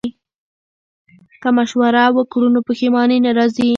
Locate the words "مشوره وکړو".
1.57-2.47